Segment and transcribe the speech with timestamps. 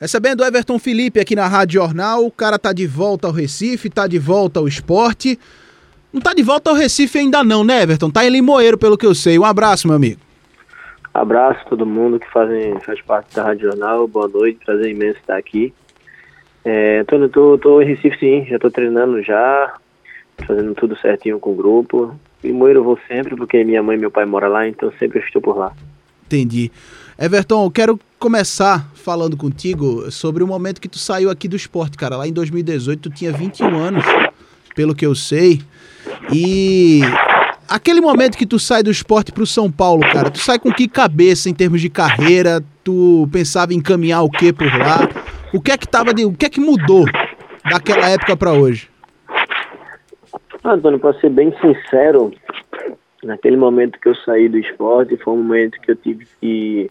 [0.00, 4.08] Recebendo Everton Felipe aqui na Rádio Jornal, o cara tá de volta ao Recife, tá
[4.08, 5.38] de volta ao esporte.
[6.12, 8.10] Não tá de volta ao Recife ainda não, né, Everton?
[8.10, 9.38] Tá em Limoeiro, pelo que eu sei.
[9.38, 10.20] Um abraço, meu amigo.
[11.14, 14.08] Abraço a todo mundo que fazem, faz parte da Rádio Jornal.
[14.08, 15.72] Boa noite, prazer imenso estar aqui.
[16.64, 19.74] É, tô, tô, tô em Recife sim, já tô treinando já,
[20.44, 22.18] fazendo tudo certinho com o grupo.
[22.42, 25.40] Limoeiro eu vou sempre, porque minha mãe e meu pai moram lá, então sempre estou
[25.40, 25.72] por lá.
[26.26, 26.72] Entendi.
[27.16, 31.94] Everton, eu quero começar falando contigo sobre o momento que tu saiu aqui do esporte,
[31.94, 32.16] cara.
[32.16, 34.02] Lá em 2018 tu tinha 21 anos,
[34.74, 35.60] pelo que eu sei.
[36.32, 37.02] E
[37.68, 40.88] aquele momento que tu sai do esporte pro São Paulo, cara, tu sai com que
[40.88, 42.64] cabeça em termos de carreira?
[42.82, 45.06] Tu pensava em caminhar o que por lá?
[45.52, 47.04] O que é que tava de, o que é que mudou
[47.70, 48.88] daquela época para hoje?
[50.64, 52.32] Antônio, para ser bem sincero,
[53.22, 56.90] naquele momento que eu saí do esporte, foi um momento que eu tive que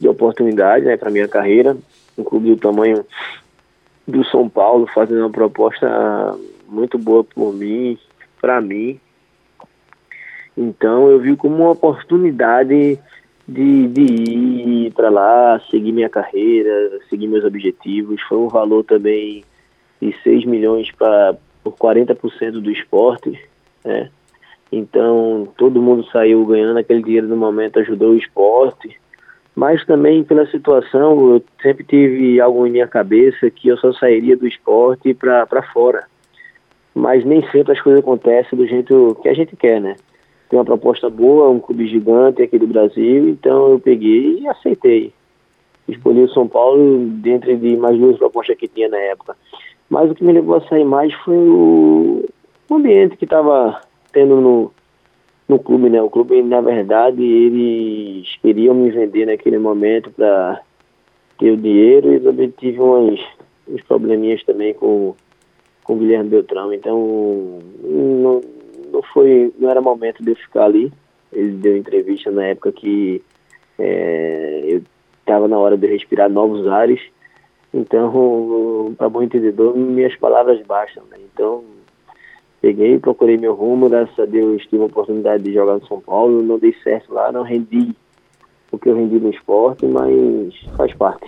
[0.00, 1.76] de oportunidade né, para minha carreira.
[2.16, 3.04] Um clube do tamanho
[4.08, 5.86] do São Paulo fazendo uma proposta
[6.66, 7.98] muito boa por mim,
[8.40, 8.98] para mim.
[10.56, 12.98] Então eu vi como uma oportunidade
[13.46, 18.20] de, de ir para lá, seguir minha carreira, seguir meus objetivos.
[18.22, 19.44] Foi um valor também
[20.00, 23.38] de 6 milhões para por 40% do esporte,
[23.84, 24.10] né?
[24.72, 28.98] Então todo mundo saiu ganhando aquele dinheiro no momento, ajudou o esporte
[29.54, 34.36] mas também pela situação, eu sempre tive algo em minha cabeça que eu só sairia
[34.36, 36.06] do esporte para fora.
[36.94, 39.96] Mas nem sempre as coisas acontecem do jeito que a gente quer, né?
[40.48, 45.12] Tem uma proposta boa, um clube gigante aqui do Brasil, então eu peguei e aceitei.
[45.88, 49.36] Escolhi o São Paulo dentre de mais duas propostas que tinha na época.
[49.88, 52.24] Mas o que me levou a sair mais foi o
[52.70, 53.80] ambiente que estava
[54.12, 54.72] tendo no,
[55.50, 56.00] no clube, né?
[56.00, 60.62] O clube, na verdade, eles queriam me vender naquele momento para
[61.38, 63.20] ter o dinheiro e também tive umas,
[63.68, 65.14] uns probleminhas também com,
[65.82, 66.72] com o Guilherme Beltrão.
[66.72, 68.40] Então, não,
[68.92, 70.92] não foi, não era momento de eu ficar ali.
[71.32, 73.20] Ele deu entrevista na época que
[73.76, 74.82] é, eu
[75.18, 77.00] estava na hora de respirar novos ares.
[77.74, 81.02] Então, para bom entendedor, minhas palavras bastam.
[81.10, 81.18] Né?
[81.32, 81.64] Então,
[82.60, 86.42] peguei, procurei meu rumo, graças a Deus tive a oportunidade de jogar no São Paulo,
[86.42, 87.94] não dei certo lá, não rendi
[88.70, 91.26] o que eu rendi no esporte, mas faz parte.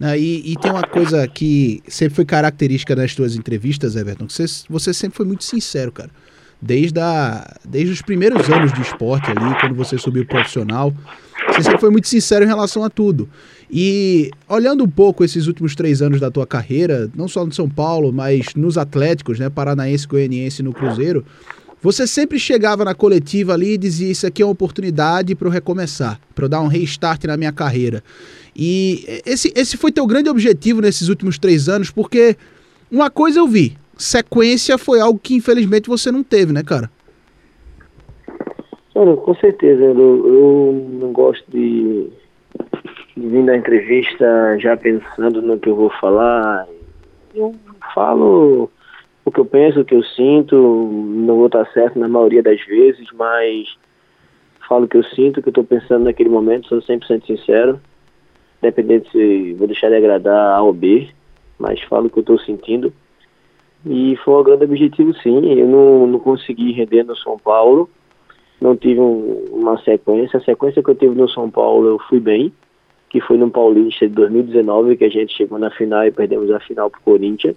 [0.00, 4.32] Ah, e, e, tem uma coisa que sempre foi característica das tuas entrevistas, Everton, que
[4.32, 6.10] você, você sempre foi muito sincero, cara.
[6.60, 10.92] Desde, a, desde os primeiros anos de esporte ali, quando você subiu profissional,
[11.62, 13.28] você foi muito sincero em relação a tudo.
[13.70, 17.68] E olhando um pouco esses últimos três anos da tua carreira, não só no São
[17.68, 21.24] Paulo, mas nos Atléticos, né, Paranaense, Goianiense no Cruzeiro,
[21.82, 25.52] você sempre chegava na coletiva ali e dizia: Isso aqui é uma oportunidade para eu
[25.52, 28.02] recomeçar, para eu dar um restart na minha carreira.
[28.56, 32.36] E esse, esse foi teu grande objetivo nesses últimos três anos, porque
[32.90, 36.90] uma coisa eu vi: sequência foi algo que infelizmente você não teve, né, cara?
[38.94, 39.82] Cara, com certeza.
[39.82, 42.10] Eu, eu não gosto de
[43.16, 46.66] vindo à entrevista já pensando no que eu vou falar.
[47.34, 47.54] Eu
[47.92, 48.70] falo
[49.24, 52.60] o que eu penso, o que eu sinto, não vou estar certo na maioria das
[52.64, 53.76] vezes, mas
[54.68, 57.80] falo o que eu sinto, o que eu estou pensando naquele momento, sou 100% sincero,
[58.62, 61.08] independente se vou deixar de agradar A ou B,
[61.58, 62.92] mas falo o que eu estou sentindo.
[63.86, 65.52] E foi um grande objetivo, sim.
[65.58, 67.88] Eu não, não consegui render no São Paulo,
[68.60, 70.38] não tive um, uma sequência.
[70.38, 72.52] A sequência que eu tive no São Paulo, eu fui bem
[73.14, 76.58] que foi no Paulista de 2019, que a gente chegou na final e perdemos a
[76.58, 77.54] final pro Corinthians.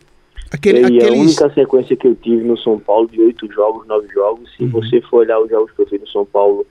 [0.51, 1.09] Aquele, e aqueles...
[1.09, 4.65] a única sequência que eu tive no São Paulo de oito jogos, nove jogos, se
[4.65, 4.69] uhum.
[4.69, 6.63] você for olhar os jogos que eu fiz no São Paulo,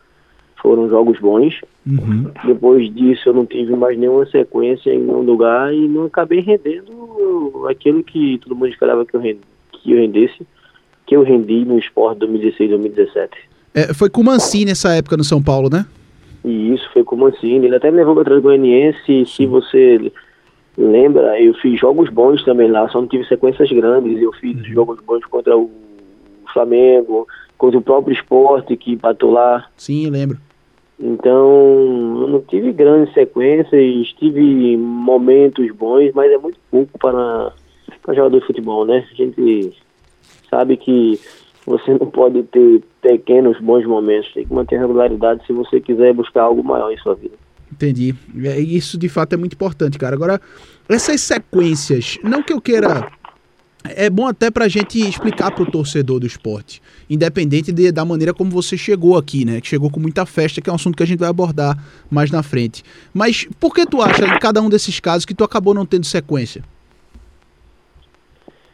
[0.62, 1.60] foram jogos bons.
[1.84, 2.30] Uhum.
[2.44, 7.66] Depois disso eu não tive mais nenhuma sequência em nenhum lugar e não acabei rendendo
[7.68, 9.40] aquilo que todo mundo esperava que eu, rend...
[9.72, 10.46] que eu rendesse,
[11.04, 13.36] que eu rendi no esporte 2016 2017.
[13.76, 15.84] É, foi com o Mancini nessa época no São Paulo, né?
[16.42, 17.66] E isso foi com o Mancini.
[17.66, 19.26] Ele até me levou para o Goianiense.
[19.26, 20.10] Se você
[20.78, 24.18] lembra, eu fiz jogos bons também lá, só não tive sequências grandes.
[24.18, 24.64] Eu fiz uhum.
[24.64, 25.70] jogos bons contra o
[26.54, 27.28] Flamengo,
[27.58, 29.66] contra o próprio esporte que empatou lá.
[29.76, 30.38] Sim, lembro.
[30.98, 37.52] Então, eu não tive grandes sequências, tive momentos bons, mas é muito pouco para,
[38.02, 39.04] para jogador de futebol, né?
[39.12, 39.74] A gente
[40.48, 41.20] sabe que
[41.66, 46.42] você não pode ter pequenos bons momentos, tem que manter regularidade se você quiser buscar
[46.42, 47.34] algo maior em sua vida.
[47.70, 48.14] Entendi.
[48.34, 50.14] Isso de fato é muito importante, cara.
[50.14, 50.40] Agora,
[50.88, 53.10] essas sequências, não que eu queira
[53.94, 58.04] é bom até para a gente explicar para o torcedor do esporte, independente de, da
[58.04, 59.60] maneira como você chegou aqui, né?
[59.60, 61.76] Que chegou com muita festa, que é um assunto que a gente vai abordar
[62.10, 62.82] mais na frente.
[63.12, 66.04] Mas por que tu acha, em cada um desses casos, que tu acabou não tendo
[66.04, 66.62] sequência?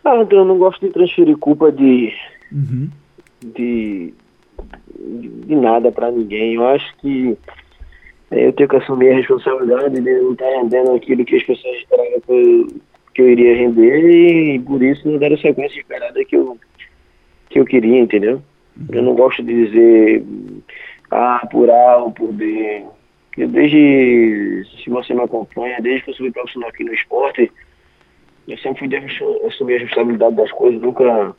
[0.05, 2.12] Ah, eu não gosto de transferir culpa de,
[2.52, 2.88] uhum.
[3.54, 4.14] de,
[5.46, 6.54] de nada para ninguém.
[6.54, 7.37] Eu acho que
[8.32, 11.76] é, eu tenho que assumir a responsabilidade de não estar rendendo aquilo que as pessoas
[11.76, 12.66] esperavam que eu,
[13.14, 16.56] que eu iria render e por isso não deram a sequência esperada que eu,
[17.50, 18.43] que eu queria, entendeu?
[18.90, 20.25] Eu não gosto de dizer
[21.10, 22.82] ah, por A ou por B.
[23.37, 27.52] Eu desde, se você me acompanha, desde que eu subi profissional aqui no esporte,
[28.48, 28.96] eu sempre fui de
[29.46, 31.34] assumir a responsabilidade das coisas, nunca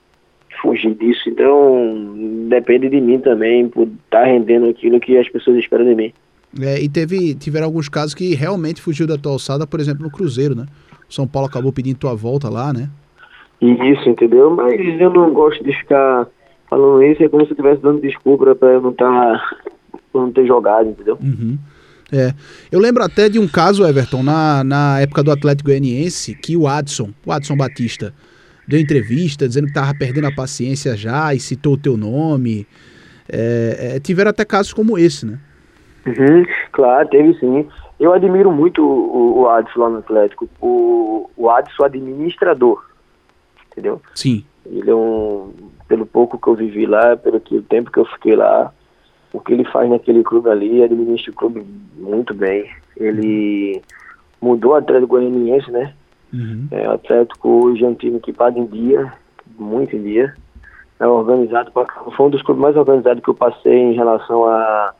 [0.61, 1.29] fugir disso.
[1.29, 2.15] Então,
[2.49, 6.13] depende de mim também, por estar tá rendendo aquilo que as pessoas esperam de mim.
[6.61, 10.11] É, e teve, tiveram alguns casos que realmente fugiu da tua alçada, por exemplo, no
[10.11, 10.65] Cruzeiro, né?
[11.09, 12.89] O São Paulo acabou pedindo tua volta lá, né?
[13.59, 14.51] Isso, entendeu?
[14.51, 16.27] Mas eu não gosto de ficar
[16.69, 19.05] falando isso, é como se eu estivesse dando desculpa para eu não estar.
[19.05, 19.63] Tá,
[20.13, 21.17] não ter jogado, entendeu?
[21.21, 21.57] Uhum.
[22.11, 22.33] É.
[22.71, 26.67] Eu lembro até de um caso, Everton, na, na época do Atlético Goianiense, que o
[26.67, 28.13] Adson, o Adson Batista,
[28.67, 32.67] deu entrevista dizendo que tava perdendo a paciência já e citou o teu nome.
[33.29, 35.39] É, é, tiveram até casos como esse, né?
[36.05, 37.67] Uhum, claro, teve sim.
[37.99, 40.49] Eu admiro muito o, o Adson lá no Atlético.
[40.59, 42.83] O, o Adson administrador,
[43.71, 44.01] entendeu?
[44.13, 44.43] Sim.
[44.65, 45.53] Ele é um,
[45.87, 48.73] pelo pouco que eu vivi lá, pelo que, o tempo que eu fiquei lá,
[49.31, 52.69] o que ele faz naquele clube ali, administra o clube muito bem.
[52.97, 53.81] Ele
[54.41, 55.93] mudou o Atlético Goianiense, né?
[56.33, 56.67] Uhum.
[56.71, 59.13] É, o Atlético hoje é um time que paga em dia,
[59.57, 60.33] muito em dia.
[60.99, 61.85] É organizado, pra,
[62.15, 64.93] foi um dos clubes mais organizados que eu passei em relação a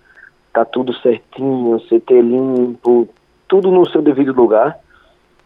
[0.54, 3.10] tá tudo certinho, CT limpo,
[3.48, 4.78] tudo no seu devido lugar.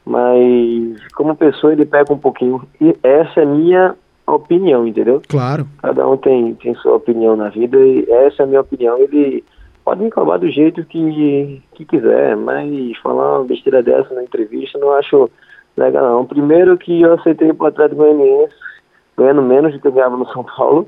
[0.06, 2.62] Mas como pessoa ele pega um pouquinho.
[2.80, 3.96] E essa é minha
[4.26, 5.22] opinião, entendeu?
[5.28, 5.68] Claro.
[5.82, 8.98] Cada um tem, tem sua opinião na vida e essa é a minha opinião.
[8.98, 9.44] Ele
[9.84, 14.78] pode me acabar do jeito que, que quiser, mas falar uma besteira dessa na entrevista
[14.78, 15.30] não acho
[15.78, 16.26] legal não.
[16.26, 18.54] Primeiro que eu aceitei pro Atlético Goianiense
[19.18, 20.88] ganhando menos do que eu ganhava no São Paulo,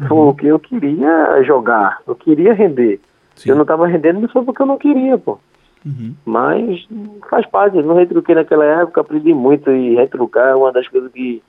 [0.00, 0.08] uhum.
[0.08, 2.98] porque eu queria jogar, eu queria render.
[3.36, 3.50] Sim.
[3.50, 5.38] Eu não estava rendendo não foi porque eu não queria, pô.
[5.84, 6.14] Uhum.
[6.24, 6.86] Mas
[7.30, 11.12] faz parte, eu não retruquei naquela época, aprendi muito e retrucar é uma das coisas
[11.12, 11.42] que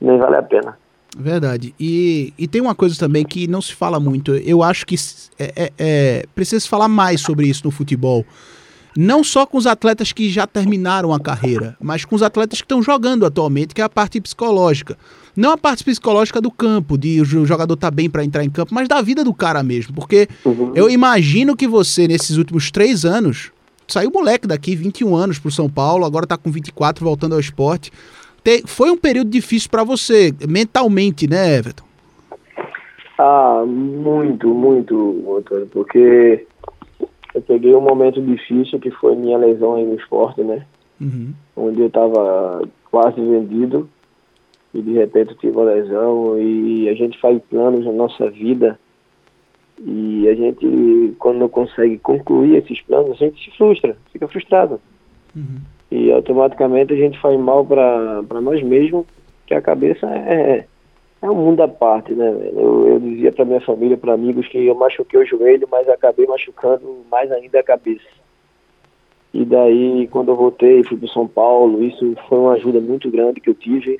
[0.00, 0.76] nem vale a pena.
[1.16, 1.74] Verdade.
[1.78, 4.34] E, e tem uma coisa também que não se fala muito.
[4.34, 4.94] Eu acho que
[5.38, 8.24] é, é, é, precisa se falar mais sobre isso no futebol.
[8.96, 12.64] Não só com os atletas que já terminaram a carreira, mas com os atletas que
[12.64, 14.96] estão jogando atualmente, que é a parte psicológica.
[15.36, 18.74] Não a parte psicológica do campo, de o jogador tá bem para entrar em campo,
[18.74, 19.94] mas da vida do cara mesmo.
[19.94, 20.72] Porque uhum.
[20.74, 23.52] eu imagino que você, nesses últimos três anos,
[23.86, 27.92] saiu moleque daqui, 21 anos pro São Paulo, agora tá com 24, voltando ao esporte
[28.42, 31.84] te, foi um período difícil para você, mentalmente, né, Everton?
[33.18, 36.46] Ah, muito, muito, Antônio, porque
[37.40, 40.66] eu peguei um momento difícil que foi minha lesão aí no esporte, né?
[41.00, 41.32] Uhum.
[41.56, 43.88] Onde eu estava quase vendido
[44.74, 48.78] e de repente eu tive uma lesão e a gente faz planos na nossa vida
[49.82, 54.80] e a gente, quando não consegue concluir esses planos, a gente se frustra, fica frustrado.
[55.34, 55.60] Uhum
[55.90, 59.04] e automaticamente a gente faz mal para nós mesmos,
[59.46, 60.64] que a cabeça é,
[61.22, 62.28] é um mundo à parte, né?
[62.54, 66.26] Eu, eu dizia para minha família, para amigos, que eu machuquei o joelho, mas acabei
[66.26, 68.08] machucando mais ainda a cabeça.
[69.32, 73.40] E daí, quando eu voltei, fui para São Paulo, isso foi uma ajuda muito grande
[73.40, 73.98] que eu tive,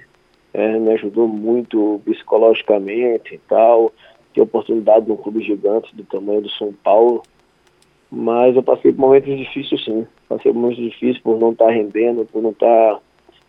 [0.52, 3.92] é, me ajudou muito psicologicamente e tal,
[4.34, 7.22] ter oportunidade num clube gigante do tamanho do São Paulo,
[8.10, 10.06] mas eu passei por momentos difíceis sim.
[10.28, 13.00] Passei por momentos difíceis por não estar tá rendendo, por não estar tá,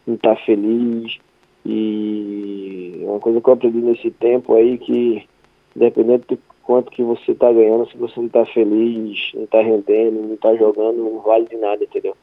[0.06, 1.18] não tá feliz.
[1.66, 5.28] E uma coisa que eu aprendi nesse tempo aí que
[5.76, 10.22] independente do quanto que você está ganhando, se você não está feliz, não está rendendo,
[10.22, 12.16] não está jogando, não vale de nada, entendeu?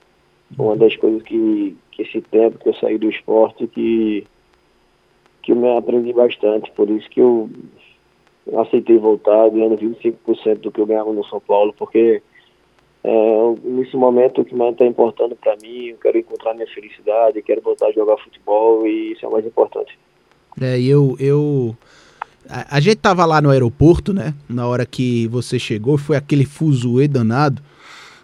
[0.58, 4.26] Uma das coisas que, que esse tempo que eu saí do esporte que,
[5.42, 7.50] que eu me aprendi bastante, por isso que eu
[8.56, 12.22] aceitei voltar ganhando 25% do que eu ganhava no São Paulo, porque
[13.10, 17.40] é, nesse momento o que mais está importando para mim, eu quero encontrar minha felicidade,
[17.40, 19.98] quero voltar a jogar futebol e isso é o mais importante.
[20.60, 21.74] É, eu, eu
[22.46, 24.34] a, gente tava lá no aeroporto, né?
[24.46, 27.62] Na hora que você chegou, foi aquele fuzuê danado.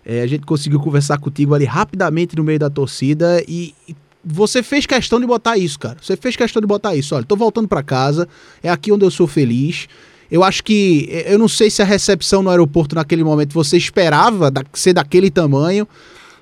[0.05, 4.63] É, a gente conseguiu conversar contigo ali rapidamente no meio da torcida e, e você
[4.63, 5.97] fez questão de botar isso, cara.
[5.99, 7.15] Você fez questão de botar isso.
[7.15, 8.29] Olha, tô voltando para casa,
[8.63, 9.89] é aqui onde eu sou feliz.
[10.35, 11.09] Eu acho que.
[11.29, 15.31] Eu não sei se a recepção no aeroporto naquele momento você esperava da, ser daquele
[15.31, 15.87] tamanho.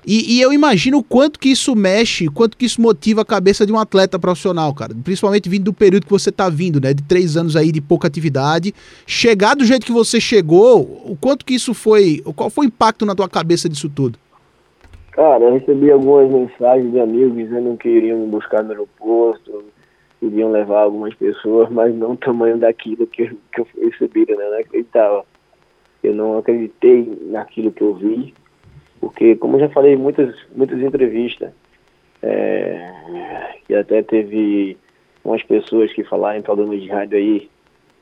[0.03, 3.67] E, e, eu imagino o quanto que isso mexe, quanto que isso motiva a cabeça
[3.67, 4.95] de um atleta profissional, cara.
[5.03, 6.91] Principalmente vindo do período que você tá vindo, né?
[6.91, 8.73] De três anos aí de pouca atividade.
[9.05, 12.19] Chegar do jeito que você chegou, o quanto que isso foi.
[12.35, 14.17] Qual foi o impacto na tua cabeça disso tudo?
[15.11, 19.63] Cara, eu recebi algumas mensagens de amigos dizendo que iriam me buscar no aeroporto,
[20.25, 24.43] iriam levar algumas pessoas, mas não o tamanho daquilo que, que eu recebi, né?
[24.45, 25.25] Eu não acreditava.
[26.03, 28.33] Eu não acreditei naquilo que eu vi
[29.03, 31.51] porque, como eu já falei em muitas, muitas entrevistas,
[32.21, 32.89] é,
[33.67, 34.77] e até teve
[35.25, 37.49] umas pessoas que falaram em programas de rádio aí,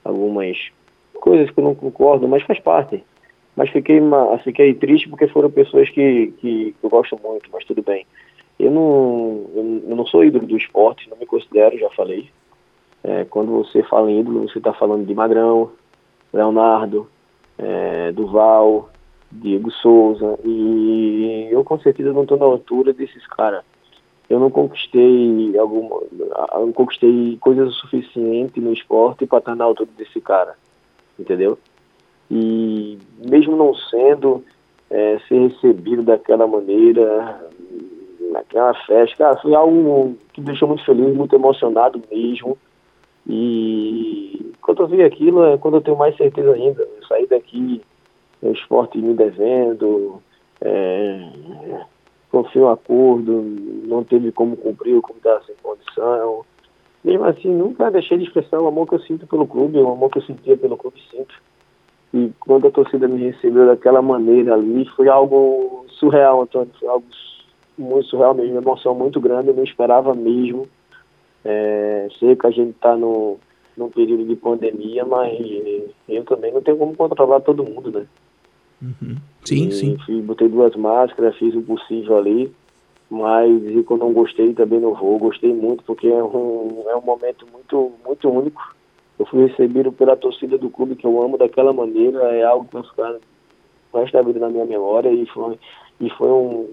[0.03, 0.69] algumas
[1.15, 3.03] coisas que eu não concordo, mas faz parte.
[3.55, 3.99] Mas fiquei,
[4.43, 8.05] fiquei triste porque foram pessoas que, que eu gosto muito, mas tudo bem.
[8.61, 12.29] Eu não, eu não sou ídolo do esporte, não me considero, já falei.
[13.03, 15.71] É, quando você fala em ídolo, você está falando de Magrão,
[16.31, 17.09] Leonardo,
[17.57, 18.91] é, Duval,
[19.31, 23.63] Diego Souza, e eu com certeza não estou na altura desses caras.
[24.29, 25.99] Eu não conquistei alguma,
[26.53, 30.55] não conquistei coisas o suficiente no esporte para estar na altura desse cara,
[31.19, 31.57] entendeu?
[32.29, 34.43] E mesmo não sendo,
[34.89, 37.49] é, ser recebido daquela maneira,
[38.31, 42.57] naquela festa, cara, foi algo que me deixou muito feliz, muito emocionado mesmo.
[43.27, 46.81] E quando eu vi aquilo, é quando eu tenho mais certeza ainda.
[46.81, 47.81] Eu saí daqui
[48.41, 50.21] o esporte me devendo,
[50.61, 51.29] é,
[52.31, 53.43] confio um acordo,
[53.85, 56.43] não teve como cumprir, como estava sem condição.
[57.03, 60.09] Mesmo assim, nunca deixei de expressar o amor que eu sinto pelo clube, o amor
[60.09, 61.35] que eu sentia pelo clube sinto.
[62.13, 67.05] E quando a torcida me recebeu daquela maneira ali, foi algo surreal, Antônio, foi algo
[67.81, 70.67] muito surreal mesmo, uma emoção muito grande, eu não esperava mesmo.
[71.43, 73.37] É, sei que a gente está no,
[73.75, 75.39] num período de pandemia, mas
[76.07, 78.05] eu também não tenho como controlar todo mundo, né?
[78.81, 79.17] Uhum.
[79.43, 79.97] Sim, e, sim.
[80.05, 82.51] Fiz, botei duas máscaras, fiz o possível ali,
[83.09, 85.17] mas que eu não gostei também não vou.
[85.17, 88.75] Gostei muito porque é um, é um momento muito, muito único.
[89.19, 92.73] Eu fui recebido pela torcida do clube que eu amo daquela maneira, é algo que
[92.73, 93.15] vai ficar
[93.93, 95.59] o resto da vida na minha memória e foi,
[95.99, 96.65] e foi um,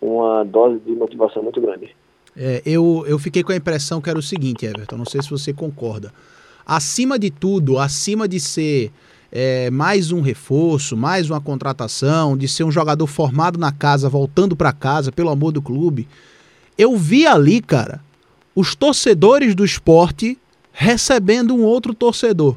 [0.00, 1.94] uma dose de motivação muito grande.
[2.36, 5.30] É, eu, eu fiquei com a impressão que era o seguinte, Everton, não sei se
[5.30, 6.12] você concorda.
[6.66, 8.90] Acima de tudo, acima de ser
[9.30, 14.56] é, mais um reforço, mais uma contratação, de ser um jogador formado na casa, voltando
[14.56, 16.08] para casa, pelo amor do clube.
[16.76, 18.00] Eu vi ali, cara,
[18.54, 20.38] os torcedores do esporte
[20.72, 22.56] recebendo um outro torcedor.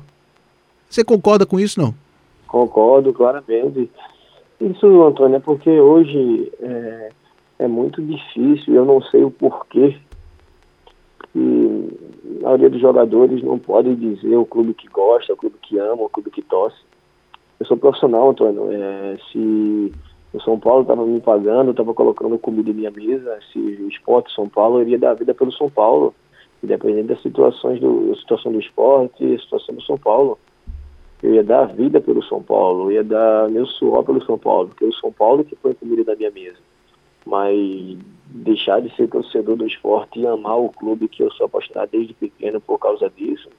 [0.89, 1.93] Você concorda com isso, não?
[2.47, 3.89] Concordo, claramente.
[4.59, 7.09] Isso, Antônio, é porque hoje é,
[7.59, 9.97] é muito difícil, eu não sei o porquê
[11.33, 11.97] que
[12.41, 16.03] a maioria dos jogadores não pode dizer o clube que gosta, o clube que ama,
[16.03, 16.77] o clube que torce.
[17.59, 18.71] Eu sou profissional, Antônio.
[18.71, 19.91] É, se
[20.33, 24.33] o São Paulo estava me pagando, estava colocando comida em minha mesa, se o esporte
[24.33, 26.13] São Paulo, eu iria dar vida pelo São Paulo,
[26.63, 30.37] independente das situações do, da situação do esporte e situação do São Paulo.
[31.23, 34.67] Eu ia dar vida pelo São Paulo, eu ia dar meu suor pelo São Paulo,
[34.67, 36.66] porque é o São Paulo que põe comida na minha mesa.
[37.27, 37.97] Mas
[38.29, 42.13] deixar de ser torcedor do esporte e amar o clube que eu sou apaixonado desde
[42.13, 43.49] pequeno por causa disso,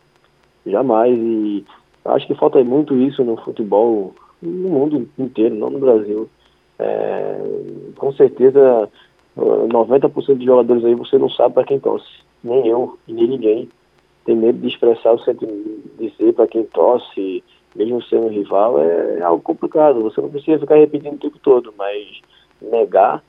[0.66, 1.16] jamais.
[1.18, 1.64] E
[2.04, 6.28] acho que falta muito isso no futebol, no mundo inteiro, não no Brasil.
[6.78, 7.38] É,
[7.96, 8.88] com certeza,
[9.36, 12.08] 90% dos jogadores aí você não sabe para quem torce.
[12.42, 13.68] Nem eu, nem ninguém.
[14.24, 17.42] Tem medo de expressar o sentimento, dizer para quem torce,
[17.74, 20.02] mesmo sendo rival, é, algo complicado.
[20.02, 22.20] Você não precisa ficar repetindo o tempo todo, mas
[22.60, 23.22] negar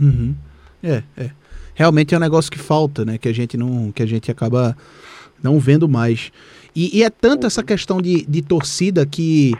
[0.00, 0.34] Uhum.
[0.82, 1.30] É, é.
[1.74, 3.18] Realmente é um negócio que falta, né?
[3.18, 4.76] Que a gente não, que a gente acaba
[5.42, 6.32] não vendo mais.
[6.74, 9.54] E, e é tanto essa questão de, de torcida que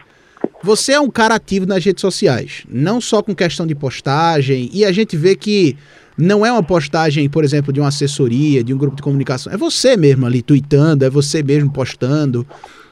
[0.62, 4.85] você é um cara ativo nas redes sociais, não só com questão de postagem, e
[4.85, 5.76] a gente vê que
[6.16, 9.56] não é uma postagem, por exemplo, de uma assessoria, de um grupo de comunicação, é
[9.56, 12.47] você mesmo ali tweetando, é você mesmo postando.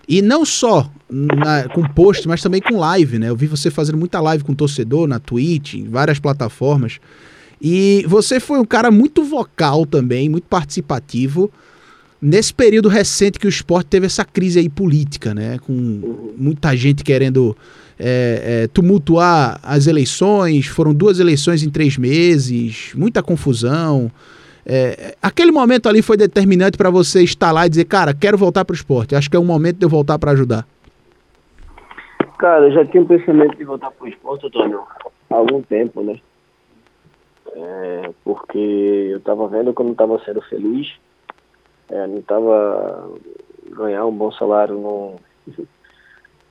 [0.09, 3.29] E não só na, com post, mas também com live, né?
[3.29, 6.99] Eu vi você fazendo muita live com torcedor na Twitch, em várias plataformas.
[7.61, 11.51] E você foi um cara muito vocal também, muito participativo
[12.21, 15.59] nesse período recente que o esporte teve essa crise aí política, né?
[15.65, 17.57] Com muita gente querendo
[17.99, 24.11] é, é, tumultuar as eleições, foram duas eleições em três meses, muita confusão.
[24.67, 28.65] É, aquele momento ali foi determinante para você estar lá e dizer, cara, quero voltar
[28.65, 29.15] para o esporte.
[29.15, 30.67] Acho que é o momento de eu voltar para ajudar.
[32.39, 34.81] Cara, eu já tinha o pensamento de voltar para o esporte, Antônio,
[35.31, 36.21] há algum tempo, né?
[37.55, 40.93] É, porque eu estava vendo que eu não estava sendo feliz,
[41.91, 43.11] é, não estava
[43.71, 45.17] ganhar um bom salário não,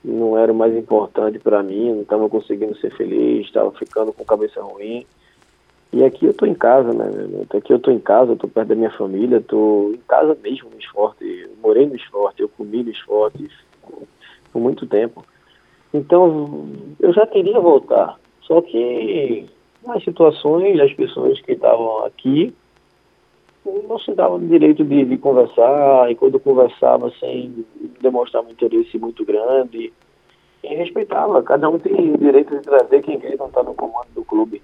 [0.04, 4.24] não era o mais importante para mim, não estava conseguindo ser feliz, estava ficando com
[4.24, 5.06] cabeça ruim.
[5.92, 7.06] E aqui eu tô em casa, né?
[7.56, 10.78] Aqui eu tô em casa, tô perto da minha família, tô em casa mesmo no
[10.78, 11.48] esporte.
[11.62, 13.48] Morei no esporte, eu comi no esporte
[14.52, 15.24] por muito tempo.
[15.92, 16.68] Então
[17.00, 18.18] eu já queria voltar.
[18.42, 19.46] Só que
[19.88, 22.54] nas situações, as pessoas que estavam aqui
[23.86, 27.66] não se davam direito de, de, conversar, e quando conversava sem
[28.00, 29.92] demonstrar um interesse muito grande,
[30.64, 34.08] e respeitava, cada um tem o direito de trazer quem quer não está no comando
[34.14, 34.62] do clube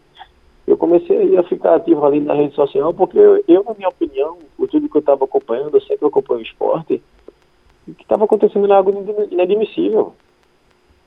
[0.67, 4.39] eu comecei a ficar ativo ali na rede social, porque eu, eu na minha opinião,
[4.57, 7.03] por tudo que eu estava acompanhando, eu sempre acompanho o esporte,
[7.87, 10.15] o que estava acontecendo era algo inadmissível.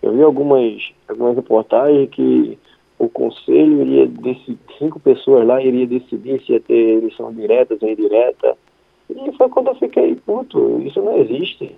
[0.02, 2.58] Eu vi algumas, algumas reportagens que
[3.00, 7.90] o conselho iria decidir, cinco pessoas lá iria decidir se ia ter eleição direta ou
[7.90, 8.58] indireta.
[9.10, 11.76] E foi quando eu fiquei, puto, isso não existe.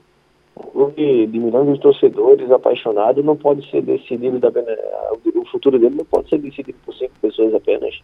[0.56, 6.06] Clube de milhões de torcedores apaixonados não pode ser decidido da, o futuro dele não
[6.06, 8.02] pode ser decidido por cinco pessoas apenas.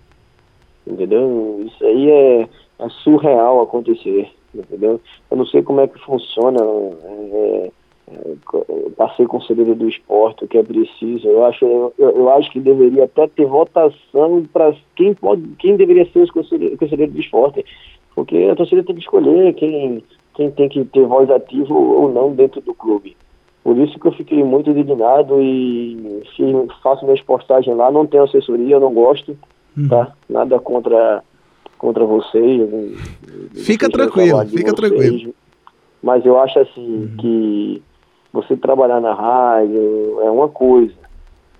[0.88, 1.64] Entendeu?
[1.66, 2.42] Isso aí é,
[2.80, 5.02] é surreal acontecer entendeu?
[5.30, 7.72] Eu não sei como é que funciona é,
[8.96, 13.06] passei conselheiro do esporte o que é preciso eu acho eu, eu acho que deveria
[13.06, 17.66] até ter votação para quem pode quem deveria ser os conselheiros conselheiro do esporte
[18.14, 20.04] porque a torcida tem que escolher quem
[20.36, 23.16] quem tem que ter voz ativa ou não dentro do clube.
[23.64, 26.22] Por isso que eu fiquei muito indignado e
[26.84, 29.36] faço minhas postagens lá, não tenho assessoria, eu não gosto,
[29.76, 29.88] uhum.
[29.88, 30.14] tá?
[30.30, 31.24] Nada contra,
[31.78, 32.70] contra vocês.
[33.56, 35.34] Fica tranquilo, fica vocês, tranquilo.
[36.04, 37.18] Mas eu acho assim uhum.
[37.18, 37.84] que
[38.36, 40.94] você trabalhar na rádio é uma coisa.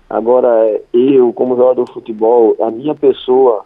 [0.08, 3.64] Agora, eu, como jogador de futebol, a minha pessoa,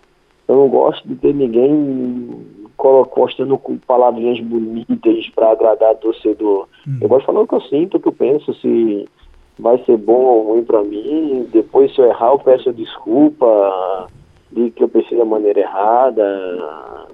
[0.48, 2.46] eu não gosto de ter ninguém
[3.14, 6.66] postando palavrinhas bonitas para agradar o torcedor.
[6.88, 6.98] Hum.
[7.00, 9.06] Eu gosto de falar o que eu sinto, o que eu penso, se
[9.58, 11.46] vai ser bom ou ruim para mim.
[11.52, 14.08] Depois, se eu errar, eu peço desculpa,
[14.50, 16.24] de que eu pensei da maneira errada.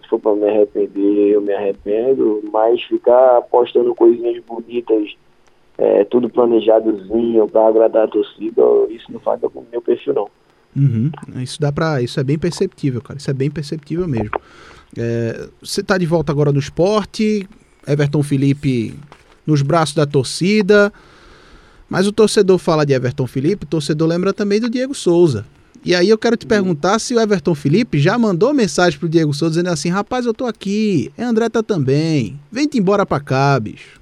[0.03, 2.43] Se for para me arrepender, eu me arrependo.
[2.53, 5.17] Mas ficar postando coisinhas bonitas,
[5.79, 10.29] é, tudo planejadozinho para agradar a torcida, isso não faz com o meu perfil, não.
[10.75, 11.11] Uhum.
[11.43, 13.19] Isso dá para, isso é bem perceptível, cara.
[13.19, 14.31] Isso é bem perceptível mesmo.
[14.97, 17.49] É, você está de volta agora no esporte,
[17.87, 18.95] Everton Felipe
[19.47, 20.93] nos braços da torcida,
[21.89, 25.47] mas o torcedor fala de Everton Felipe, o torcedor lembra também do Diego Souza.
[25.85, 29.33] E aí eu quero te perguntar se o Everton Felipe já mandou mensagem pro Diego
[29.33, 34.01] Souza dizendo assim, rapaz, eu tô aqui, André tá também, vem-te embora pra cá, bicho.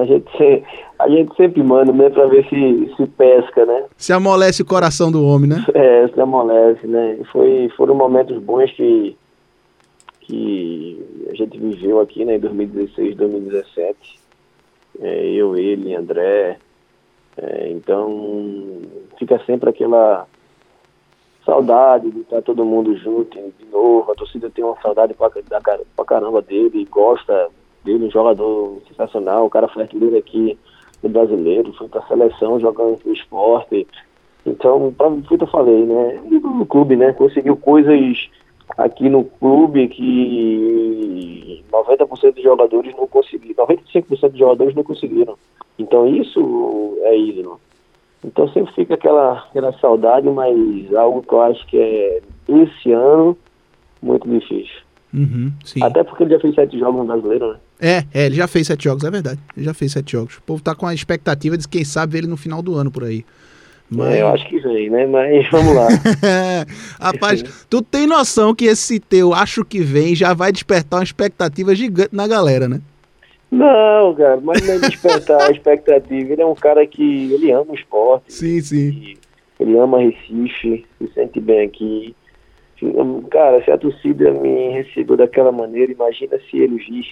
[0.00, 0.64] A gente, sempre,
[0.98, 3.84] a gente sempre manda, né, pra ver se, se pesca, né?
[3.96, 5.64] Se amolece o coração do homem, né?
[5.74, 7.18] É, se amolece, né?
[7.32, 9.16] Foi, foram momentos bons que
[10.26, 14.20] que a gente viveu aqui né, em 2016, 2017.
[15.00, 16.58] É, eu, ele, André.
[17.36, 18.80] É, então
[19.18, 20.26] fica sempre aquela
[21.44, 24.10] saudade de estar todo mundo junto de novo.
[24.10, 27.48] A torcida tem uma saudade pra, da, pra caramba dele, gosta
[27.84, 29.46] dele, um jogador sensacional.
[29.46, 30.58] O cara foi artilheiro aqui
[31.02, 33.86] no brasileiro, foi pra seleção jogando no esporte.
[34.46, 36.20] Então, pra, que eu falei, né?
[36.30, 37.12] No clube, né?
[37.12, 38.28] Conseguiu coisas
[38.76, 45.36] aqui no clube que 90% dos jogadores não conseguiram, 95% dos jogadores não conseguiram.
[45.78, 47.60] Então isso é ídolo.
[48.24, 53.36] Então sempre fica aquela, aquela saudade, mas algo que eu acho que é esse ano
[54.02, 54.82] muito difícil.
[55.12, 57.58] Uhum, Até porque ele já fez sete jogos no brasileiro, né?
[57.80, 59.40] É, é, ele já fez sete jogos, é verdade.
[59.56, 60.36] Ele já fez sete jogos.
[60.36, 63.04] O povo tá com a expectativa de quem sabe ele no final do ano por
[63.04, 63.24] aí.
[63.90, 64.14] Mas...
[64.14, 65.06] É, eu acho que vem, né?
[65.06, 65.88] Mas vamos lá.
[67.00, 71.74] Rapaz, tu tem noção que esse teu acho que vem já vai despertar uma expectativa
[71.74, 72.80] gigante na galera, né?
[73.50, 76.32] Não, cara, mas não é despertar a expectativa.
[76.32, 78.32] Ele é um cara que ele ama o esporte.
[78.32, 79.16] Sim, sim.
[79.60, 82.16] Ele ama Recife, se sente bem aqui.
[83.30, 87.06] Cara, se a torcida me recebeu daquela maneira, imagina se ele vir,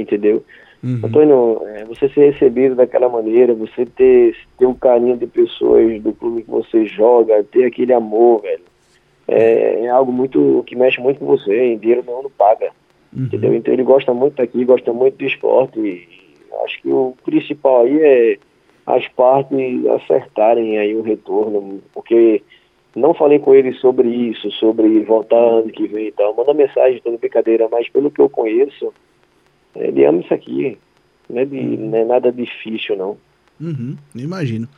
[0.00, 0.42] entendeu?
[0.82, 1.00] Uhum.
[1.04, 6.12] Antônio, é, você ser recebido daquela maneira, você ter, ter um carinho de pessoas do
[6.12, 8.62] clube que você joga, ter aquele amor, velho,
[9.28, 12.70] é, é algo muito que mexe muito com você, dinheiro não, não paga,
[13.14, 13.24] uhum.
[13.24, 13.54] entendeu?
[13.54, 16.08] Então ele gosta muito daqui, gosta muito do esporte, e
[16.64, 18.38] acho que o principal aí é
[18.86, 22.42] as partes acertarem aí o retorno, porque
[22.96, 27.00] não falei com ele sobre isso, sobre voltar ano que vem e tal, manda mensagem,
[27.02, 28.92] toda brincadeira, mas pelo que eu conheço,
[29.76, 30.78] ele ama isso aqui.
[31.28, 31.90] Não é, de, uhum.
[31.90, 33.16] não é nada difícil, não.
[33.60, 34.68] Uhum, imagino.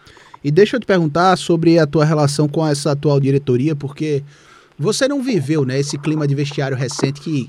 [0.45, 4.23] E deixa eu te perguntar sobre a tua relação com essa atual diretoria, porque
[4.79, 7.49] você não viveu né, esse clima de vestiário recente que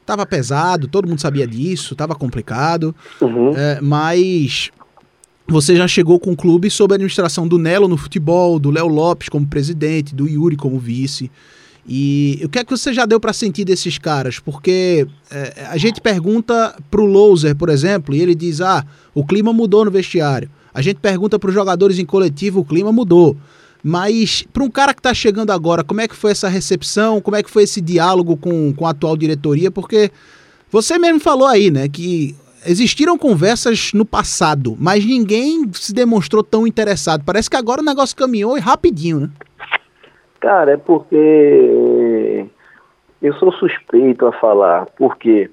[0.00, 3.50] estava pesado, todo mundo sabia disso, estava complicado, uhum.
[3.54, 4.72] é, mas
[5.46, 8.88] você já chegou com o clube sob a administração do Nelo no futebol, do Léo
[8.88, 11.30] Lopes como presidente, do Yuri como vice.
[11.86, 14.38] E o que é que você já deu para sentir desses caras?
[14.38, 19.52] Porque é, a gente pergunta pro Loser, por exemplo, e ele diz: ah, o clima
[19.52, 20.50] mudou no vestiário.
[20.72, 23.36] A gente pergunta para os jogadores em coletivo, o clima mudou.
[23.82, 27.20] Mas para um cara que está chegando agora, como é que foi essa recepção?
[27.20, 29.70] Como é que foi esse diálogo com, com a atual diretoria?
[29.70, 30.10] Porque
[30.70, 36.66] você mesmo falou aí, né, que existiram conversas no passado, mas ninguém se demonstrou tão
[36.66, 37.24] interessado.
[37.24, 39.30] Parece que agora o negócio caminhou e rapidinho, né?
[40.40, 42.46] Cara, é porque
[43.20, 45.50] eu sou suspeito a falar, porque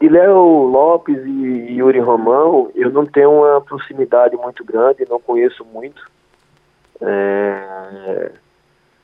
[0.00, 5.64] de Léo Lopes e Yuri Romão eu não tenho uma proximidade muito grande, não conheço
[5.64, 6.00] muito.
[7.00, 8.30] É,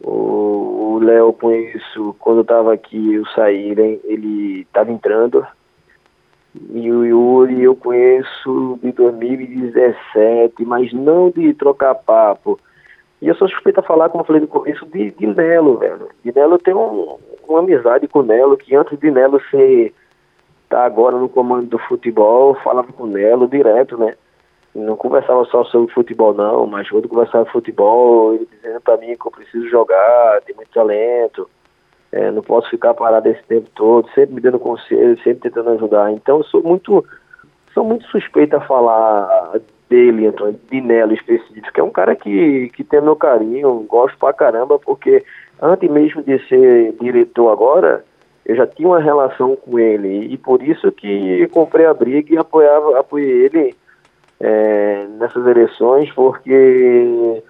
[0.04, 3.70] o Léo conheço quando eu estava aqui, eu saí,
[4.04, 5.46] ele estava entrando.
[6.70, 12.60] E o Yuri eu conheço de 2017, mas não de trocar papo.
[13.22, 16.08] E eu sou suspeito a falar, como eu falei no começo, de, de Nelo, velho.
[16.24, 19.94] De Nelo eu tenho um, uma amizade com o Nelo, que antes de Nelo ser
[20.68, 24.16] tá agora no comando do futebol, falava com o Nelo direto, né?
[24.74, 29.26] Não conversava só sobre futebol não, mas quando conversava futebol, ele dizendo para mim que
[29.26, 31.48] eu preciso jogar, tem muito talento,
[32.10, 36.10] é, não posso ficar parado esse tempo todo, sempre me dando conselho, sempre tentando ajudar.
[36.10, 37.04] Então eu sou muito,
[37.72, 39.60] sou muito suspeito a falar
[39.92, 41.78] dele, então, de Nelo específico.
[41.78, 45.22] É um cara que, que tem meu carinho, gosto pra caramba, porque
[45.60, 48.02] antes mesmo de ser diretor agora,
[48.46, 52.38] eu já tinha uma relação com ele e por isso que comprei a briga e
[52.38, 53.74] apoiava, apoiei ele
[54.40, 57.42] é, nessas eleições, porque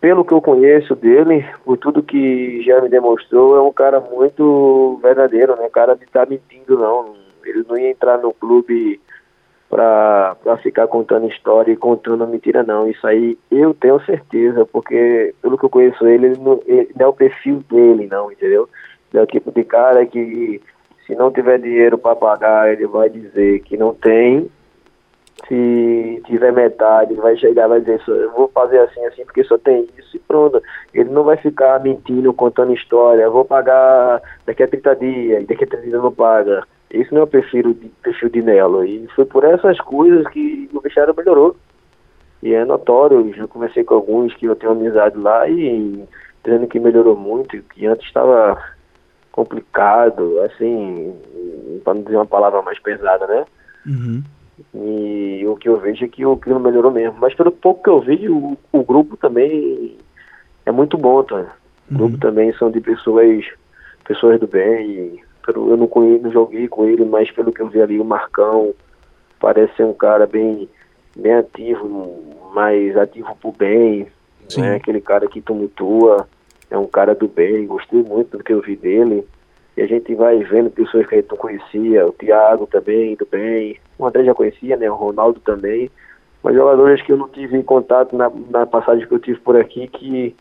[0.00, 4.98] pelo que eu conheço dele, por tudo que já me demonstrou, é um cara muito
[5.00, 5.68] verdadeiro, né?
[5.72, 7.14] Cara de estar tá mentindo, não.
[7.44, 9.00] Ele não ia entrar no clube
[9.68, 12.88] para ficar contando história e contando mentira, não.
[12.88, 17.06] Isso aí eu tenho certeza, porque pelo que eu conheço ele, ele não, ele não
[17.06, 18.68] é o perfil dele, não, entendeu?
[19.12, 20.60] É o tipo de cara que
[21.06, 24.50] se não tiver dinheiro para pagar, ele vai dizer que não tem
[25.48, 29.86] se tiver metade, vai chegar vai dizer, eu vou fazer assim, assim, porque só tem
[29.98, 30.62] isso e pronto.
[30.92, 35.66] Ele não vai ficar mentindo, contando história, vou pagar daqui a 30 dias, daqui a
[35.66, 36.66] 30 dias não paga.
[36.94, 38.84] Isso não é o perfil de, perfil de Nelo.
[38.84, 41.56] E foi por essas coisas que o vestiário melhorou.
[42.42, 46.04] E é notório, já conversei com alguns que eu tenho amizade lá e
[46.44, 48.62] dizendo que melhorou muito, que antes estava
[49.32, 51.14] complicado, assim,
[51.82, 53.44] para não dizer uma palavra mais pesada, né?
[53.86, 54.22] Uhum.
[54.74, 57.18] E o que eu vejo é que o clima melhorou mesmo.
[57.18, 59.96] Mas pelo pouco que eu vi, o, o grupo também
[60.66, 61.36] é muito bom, tá?
[61.90, 61.98] O uhum.
[61.98, 63.44] grupo também são de pessoas,
[64.06, 64.86] pessoas do bem.
[64.86, 68.04] E, eu não, conheço, não joguei com ele, mas pelo que eu vi ali, o
[68.04, 68.74] Marcão
[69.38, 70.68] parece ser um cara bem,
[71.16, 72.22] bem ativo,
[72.54, 74.06] mais ativo pro bem.
[74.48, 74.62] Sim.
[74.62, 74.76] Né?
[74.76, 76.26] Aquele cara que tumultua,
[76.70, 77.66] é um cara do bem.
[77.66, 79.26] Gostei muito do que eu vi dele.
[79.76, 83.26] E a gente vai vendo pessoas que a gente não conhecia, o Thiago também, do
[83.26, 84.88] bem, o André já conhecia, né?
[84.88, 85.90] O Ronaldo também.
[86.42, 89.56] Mas jogadores que eu não tive em contato na, na passagem que eu tive por
[89.56, 90.36] aqui, que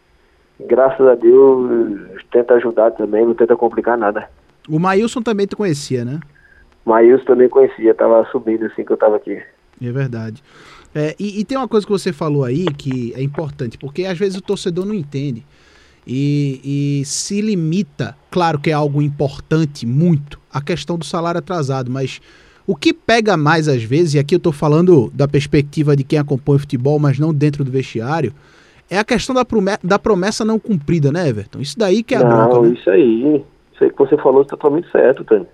[0.59, 4.29] graças a Deus tenta ajudar também, não tenta complicar nada.
[4.67, 6.19] O Maílson também tu conhecia, né?
[6.85, 9.41] Maílson também conhecia, tava subindo assim que eu tava aqui.
[9.81, 10.43] É verdade.
[10.95, 14.17] É, e, e, tem uma coisa que você falou aí que é importante, porque às
[14.17, 15.43] vezes o torcedor não entende
[16.05, 21.89] e, e se limita, claro que é algo importante, muito, a questão do salário atrasado,
[21.89, 22.21] mas
[22.67, 26.19] o que pega mais às vezes, e aqui eu estou falando da perspectiva de quem
[26.19, 28.31] acompanha o futebol, mas não dentro do vestiário,
[28.87, 31.59] é a questão da promessa, da promessa não cumprida, né, Everton?
[31.59, 32.75] Isso daí que é a não, bronca, né?
[32.75, 33.43] isso aí.
[33.73, 35.47] Isso aí que você falou está totalmente certo, Tânia.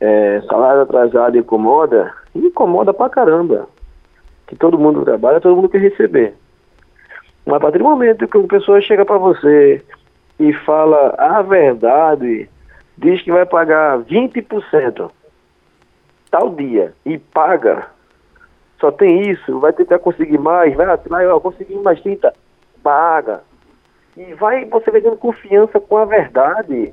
[0.00, 2.12] É, salário atrasado incomoda?
[2.34, 3.68] Incomoda pra caramba.
[4.46, 6.34] Que todo mundo trabalha, todo mundo quer receber.
[7.44, 9.82] Mas a partir do momento que uma pessoa chega para você
[10.38, 12.48] e fala a verdade,
[12.96, 15.10] diz que vai pagar 20%
[16.30, 17.86] tal dia e paga,
[18.78, 22.32] só tem isso, vai tentar conseguir mais, vai atrás, ó, conseguir mais 30,
[22.82, 23.42] paga.
[24.16, 26.92] E vai, você vai confiança com a verdade.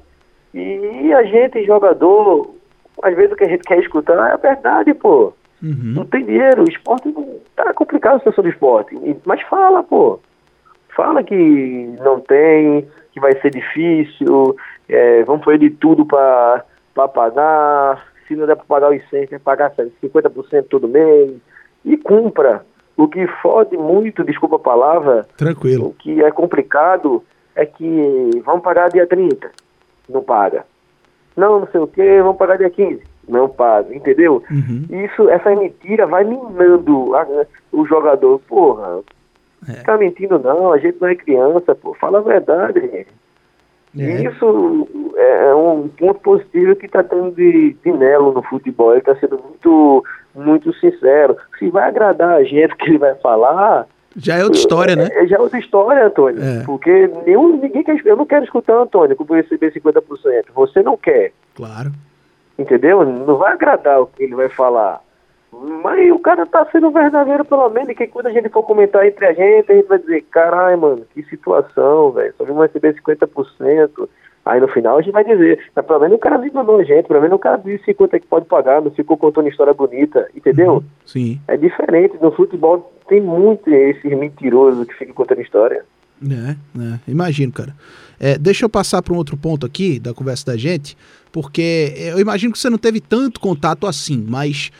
[0.54, 2.54] E a gente, jogador,
[3.02, 5.34] às vezes o que a gente quer escutar é a verdade, pô.
[5.62, 5.94] Uhum.
[5.96, 8.96] Não tem dinheiro, o esporte não tá complicado a situação do esporte.
[9.26, 10.20] Mas fala, pô.
[10.96, 14.56] Fala que não tem, que vai ser difícil,
[14.88, 16.64] é, vamos fazer de tudo para
[17.14, 21.32] pagar, se não der para pagar os 100, vai pagar 50% todo mês,
[21.84, 22.66] e cumpra.
[22.96, 25.88] O que fode muito, desculpa a palavra, Tranquilo.
[25.88, 27.24] o que é complicado
[27.56, 29.50] é que vamos pagar dia 30,
[30.10, 30.66] não paga.
[31.36, 34.44] Não, não sei o que, vamos pagar dia 15, não pago, entendeu?
[34.52, 34.86] Uhum.
[35.06, 39.00] Isso, essa mentira vai minando a- o jogador, porra.
[39.68, 39.82] É.
[39.84, 42.80] Tá mentindo não, a gente não é criança, pô, fala a verdade.
[42.80, 43.06] É.
[43.96, 48.92] E isso é é um ponto positivo que está tendo de, de Nelo no futebol.
[48.92, 51.38] Ele está sendo muito, muito sincero.
[51.60, 55.10] Se vai agradar a gente que ele vai falar, Já é outra história, né?
[55.12, 56.42] é, já é outra história, Antônio.
[56.44, 56.64] É.
[56.66, 60.46] Porque nenhum, ninguém quer, eu não quero escutar Antônio que eu vou receber 50%.
[60.54, 61.92] Você não quer, Claro.
[62.58, 63.04] entendeu?
[63.06, 65.02] Não vai agradar o que ele vai falar.
[65.84, 69.06] Mas o cara tá sendo verdadeiro pelo menos, e que quando a gente for comentar
[69.06, 72.34] entre a gente, a gente vai dizer, caralho, mano, que situação, velho.
[72.38, 74.10] Só vamos receber 50%.
[74.46, 76.84] Aí no final a gente vai dizer, mas pelo menos o cara não enganou a
[76.84, 79.74] gente, pelo menos o cara disse quanto é que pode pagar, não ficou contando história
[79.74, 80.84] bonita, entendeu?
[81.06, 81.40] Sim.
[81.48, 82.18] É diferente.
[82.22, 85.86] No futebol tem muito esses mentirosos que ficam contando história.
[86.22, 87.74] É, é, imagino, cara.
[88.20, 90.98] É, deixa eu passar para um outro ponto aqui da conversa da gente,
[91.32, 94.72] porque eu imagino que você não teve tanto contato assim, mas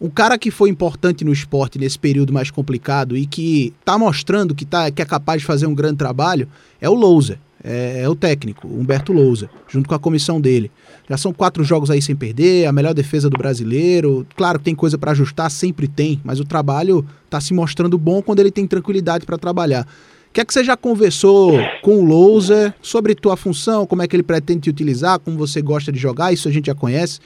[0.00, 4.54] um cara que foi importante no esporte nesse período mais complicado e que tá mostrando
[4.54, 6.48] que, tá, que é capaz de fazer um grande trabalho
[6.80, 10.70] é o Lousa, é, é o técnico, Humberto Lousa, junto com a comissão dele.
[11.08, 14.26] Já são quatro jogos aí sem perder, a melhor defesa do brasileiro.
[14.36, 18.22] Claro que tem coisa para ajustar, sempre tem, mas o trabalho tá se mostrando bom
[18.22, 19.86] quando ele tem tranquilidade para trabalhar.
[20.28, 24.08] O que é que você já conversou com o Louser sobre tua função, como é
[24.08, 27.18] que ele pretende te utilizar, como você gosta de jogar, isso a gente já conhece.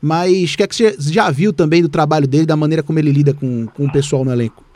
[0.00, 2.98] Mas o que é que você já viu também do trabalho dele, da maneira como
[2.98, 4.69] ele lida com, com o pessoal no elenco?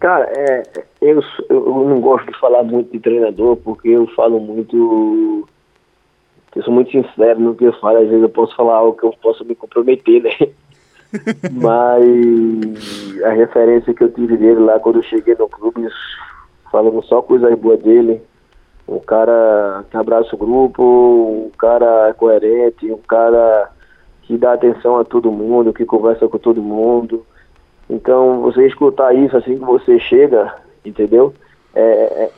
[0.00, 0.62] Cara, é,
[1.00, 5.48] eu, eu não gosto de falar muito de treinador, porque eu falo muito.
[6.54, 9.04] Eu sou muito sincero no que eu falo, às vezes eu posso falar algo que
[9.04, 10.30] eu posso me comprometer, né?
[11.52, 15.88] Mas a referência que eu tive dele lá quando eu cheguei no clube,
[16.70, 18.20] falando só coisas boas dele,
[18.86, 23.70] um cara que abraça o grupo, um cara coerente, um cara
[24.22, 27.24] que dá atenção a todo mundo, que conversa com todo mundo.
[27.88, 31.32] Então, você escutar isso assim que você chega, entendeu?
[31.74, 32.30] É, é,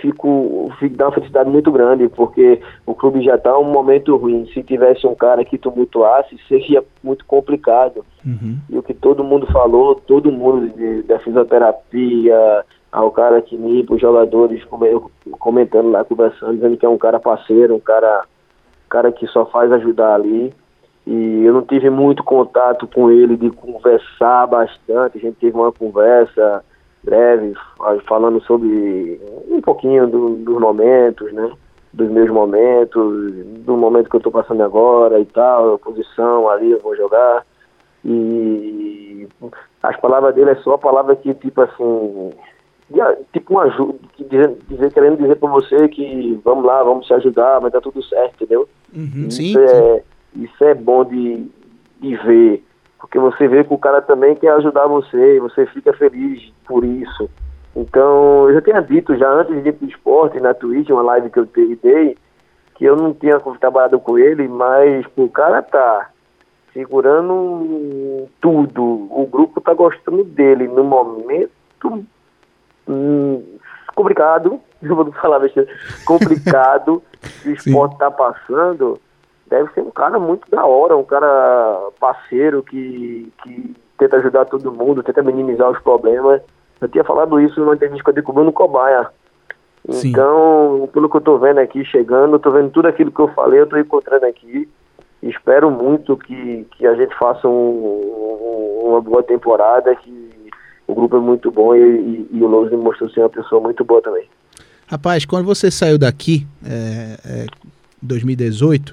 [0.00, 4.46] fico, fico dá uma felicidade muito grande, porque o clube já está um momento ruim.
[4.52, 8.04] Se tivesse um cara que tumultuasse, seria muito complicado.
[8.24, 8.58] Uhum.
[8.70, 13.94] E o que todo mundo falou, todo mundo de, da fisioterapia, ao cara que limpa,
[13.94, 15.00] os jogadores come-
[15.38, 18.24] comentando lá, conversando, dizendo que é um cara parceiro, um cara,
[18.88, 20.54] cara que só faz ajudar ali.
[21.06, 25.18] E eu não tive muito contato com ele de conversar bastante.
[25.18, 26.64] A gente teve uma conversa
[27.04, 31.52] breve, fa- falando sobre um pouquinho do- dos momentos, né?
[31.92, 33.32] Dos meus momentos,
[33.64, 37.46] do momento que eu estou passando agora e tal, a posição ali, eu vou jogar.
[38.04, 39.28] E
[39.82, 42.32] as palavras dele é só a palavra que, tipo assim,
[43.32, 47.14] tipo uma ajuda, que dizer, dizer- querendo dizer para você que vamos lá, vamos se
[47.14, 48.68] ajudar, vai dar tudo certo, entendeu?
[48.94, 49.30] Uhum.
[49.30, 50.00] Sim, sim.
[50.34, 51.50] Isso é bom de,
[52.00, 52.64] de ver,
[52.98, 56.84] porque você vê que o cara também quer ajudar você, e você fica feliz por
[56.84, 57.28] isso.
[57.74, 61.30] Então, eu já tinha dito já antes de ir pro esporte, na Twitch, uma live
[61.30, 62.16] que eu te- dei,
[62.74, 66.10] que eu não tinha trabalhado com ele, mas o cara tá
[66.72, 68.82] segurando tudo.
[69.10, 71.50] O grupo tá gostando dele no momento
[72.88, 73.42] hum,
[73.94, 75.68] complicado, eu vou falar besteira,
[76.04, 77.02] complicado
[77.42, 78.98] que o esporte tá passando,
[79.48, 84.72] deve ser um cara muito da hora, um cara parceiro que, que tenta ajudar todo
[84.72, 86.40] mundo, tenta minimizar os problemas.
[86.80, 89.06] Eu tinha falado isso numa entrevista que eu dei com o Bruno Cobaia.
[89.90, 90.08] Sim.
[90.10, 93.60] Então, pelo que eu tô vendo aqui, chegando, tô vendo tudo aquilo que eu falei,
[93.60, 94.68] eu tô encontrando aqui.
[95.22, 100.50] Espero muito que, que a gente faça um- um- uma boa temporada, que
[100.86, 103.84] o grupo é muito bom e, e, e o Lousa mostrou ser uma pessoa muito
[103.84, 104.28] boa também.
[104.88, 107.46] Rapaz, quando você saiu daqui, é, é,
[108.02, 108.92] 2018,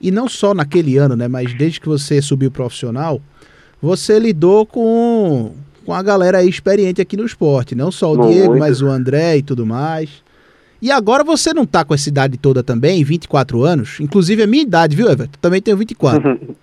[0.00, 3.20] e não só naquele ano, né, mas desde que você subiu profissional,
[3.80, 5.52] você lidou com,
[5.84, 8.28] com a galera aí experiente aqui no esporte, não só o.
[8.28, 10.10] Diego, mas o André e tudo mais.
[10.80, 14.62] E agora você não tá com essa idade toda também, 24 anos, inclusive a minha
[14.62, 15.38] idade, viu, Everton?
[15.40, 16.40] Também tenho 24.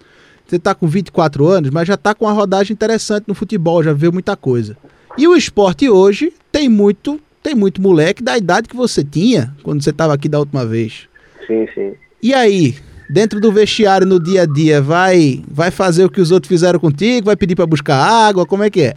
[0.51, 3.93] Você tá com 24 anos, mas já tá com uma rodagem interessante no futebol, já
[3.93, 4.75] viu muita coisa.
[5.17, 9.81] E o esporte hoje tem muito, tem muito moleque da idade que você tinha quando
[9.81, 11.07] você estava aqui da última vez.
[11.47, 11.93] sim, sim.
[12.21, 12.75] E aí,
[13.11, 16.79] dentro do vestiário no dia a dia, vai vai fazer o que os outros fizeram
[16.79, 18.95] contigo, vai pedir para buscar água, como é que é?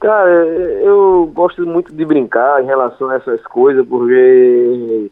[0.00, 5.10] Cara, eu gosto muito de brincar em relação a essas coisas, porque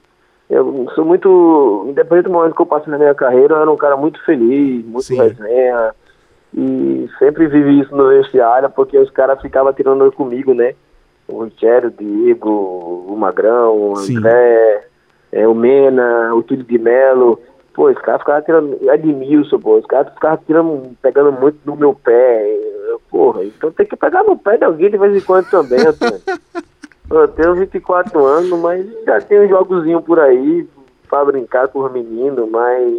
[0.51, 1.87] eu sou muito.
[1.89, 4.85] Independente do momento que eu passei na minha carreira, eu era um cara muito feliz,
[4.85, 5.19] muito Sim.
[5.19, 5.95] resenha.
[6.53, 10.75] E sempre vivi isso no vestiário, porque os caras ficavam tirando comigo, né?
[11.29, 14.17] O Rogério, o Diego, o Magrão, o Sim.
[14.17, 14.89] André,
[15.31, 17.39] é, o Mena, o Túlio de Melo.
[17.75, 18.79] Pô, os caras ficavam tirando.
[18.91, 22.59] Edmilson, pô, os caras ficavam tirando, pegando muito no meu pé.
[23.11, 26.21] Porra, então tem que pegar no pé de alguém de vez em quando também, Antônio.
[27.11, 30.69] Eu tenho 24 anos, mas já tenho um jogozinho por aí
[31.09, 32.95] pra brincar com os meninos, mas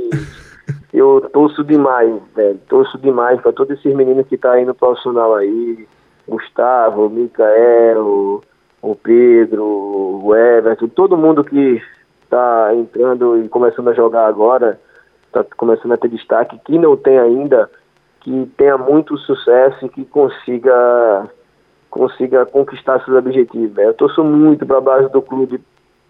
[0.93, 2.59] eu torço demais, velho.
[2.67, 5.87] Torço demais pra todos esses meninos que tá aí no profissional aí.
[6.27, 8.41] Gustavo, Micael,
[8.81, 9.65] o Pedro,
[10.23, 11.81] o Everton, todo mundo que
[12.31, 14.79] está entrando e começando a jogar agora,
[15.27, 17.69] está começando a ter destaque, que não tem ainda,
[18.21, 21.29] que tenha muito sucesso e que consiga
[21.89, 23.77] consiga conquistar seus objetivos.
[23.77, 25.61] Eu torço muito para a base do clube.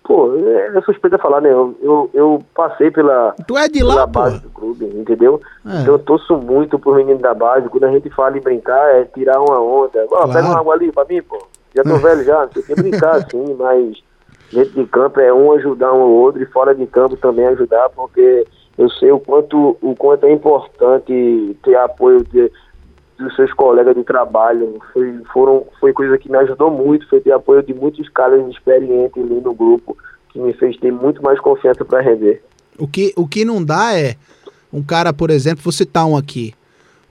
[0.03, 1.51] Pô, é, é suspeita falar, né?
[1.51, 4.47] Eu, eu, eu, passei pela, tu é de lá, base pô.
[4.47, 5.41] do clube, entendeu?
[5.65, 5.81] É.
[5.81, 7.69] Então eu torço muito pro menino da base.
[7.69, 10.05] Quando a gente fala em brincar, é tirar uma onda.
[10.11, 10.33] Ó, claro.
[10.33, 11.47] pega uma água ali pra mim, pô.
[11.73, 11.97] Já tô é.
[11.97, 14.03] velho já, não sei o que brincar assim, mas
[14.51, 17.89] dentro de campo é um ajudar um ao outro e fora de campo também ajudar,
[17.89, 18.45] porque
[18.77, 22.51] eu sei o quanto, o quanto é importante ter apoio de,
[23.17, 24.79] dos seus colegas de trabalho.
[24.93, 29.21] Foi, foram, foi coisa que me ajudou muito, foi ter apoio de muitos caras experientes
[29.21, 29.97] ali no grupo,
[30.29, 32.43] que me fez ter muito mais confiança para render.
[32.77, 34.15] O que, o que não dá é
[34.71, 36.53] um cara, por exemplo, vou citar um aqui.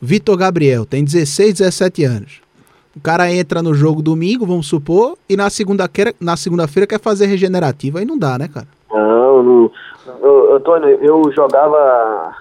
[0.01, 2.41] Vitor Gabriel, tem 16, 17 anos.
[2.97, 7.27] O cara entra no jogo domingo, vamos supor, e na segunda-feira na segunda quer fazer
[7.27, 8.01] regenerativa.
[8.01, 8.67] Aí não dá, né, cara?
[8.91, 9.71] Não, não.
[10.21, 12.35] Eu, Antônio, eu jogava.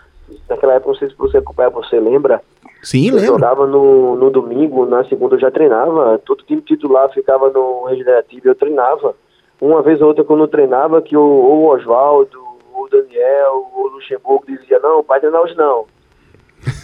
[0.47, 2.41] Naquela época, não sei se você acompanha, você lembra?
[2.81, 3.33] Sim, eu lembro.
[3.33, 6.19] jogava no, no domingo, na segunda eu já treinava.
[6.25, 9.15] Todo time titular ficava no regenerativo eu treinava.
[9.61, 12.39] Uma vez ou outra, quando eu treinava, que o, o Oswaldo,
[12.73, 15.85] o Daniel, o Luxemburgo dizia: Não, pai treinar hoje não.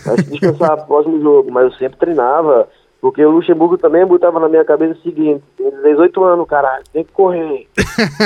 [0.05, 1.51] Vai se descansar próximo jogo.
[1.51, 2.67] Mas eu sempre treinava.
[3.05, 7.03] Porque o Luxemburgo também botava na minha cabeça o seguinte: tem 18 anos, caralho, tem
[7.03, 7.67] que correr,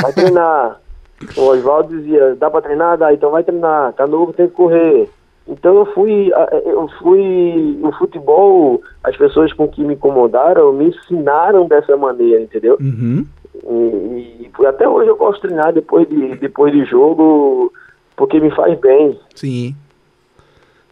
[0.02, 0.80] vai treinar.
[1.36, 2.98] O Oswaldo dizia: dá pra treinar?
[2.98, 5.10] Dá, então vai treinar, tá novo, tem que correr.
[5.46, 6.32] Então eu fui,
[6.65, 12.78] eu fui, o futebol, as pessoas com que me incomodaram me ensinaram dessa maneira, entendeu?
[12.80, 13.26] Uhum.
[13.54, 17.74] E, e, até hoje eu gosto de treinar depois de, depois de jogo,
[18.15, 19.20] porque me faz bem.
[19.36, 19.76] Sim.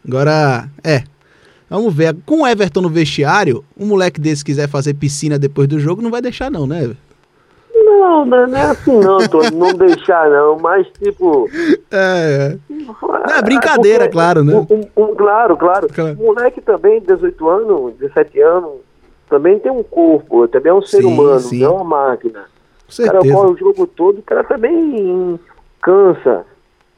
[0.06, 1.04] Agora, é,
[1.70, 2.16] Vamos ver.
[2.26, 6.12] Com o Everton no vestiário, um moleque desse quiser fazer piscina depois do jogo, não
[6.12, 7.08] vai deixar não, né, Everton?
[7.74, 9.52] Não, não é assim não, Tony.
[9.52, 11.50] não deixar não, mas tipo...
[11.92, 12.58] É, é.
[12.70, 14.54] Não, é brincadeira, porque, claro, né?
[14.56, 16.16] Um, um, claro, claro, claro.
[16.18, 18.72] moleque também, 18 anos, 17 anos,
[19.30, 21.60] também tem um corpo, também é um ser sim, humano, sim.
[21.60, 22.46] não é uma máquina.
[22.96, 25.40] Com o cara corre o jogo todo, o cara também
[25.82, 26.46] cansa,